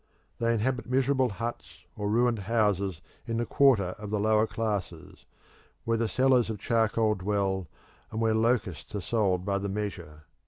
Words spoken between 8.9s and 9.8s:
are sold by the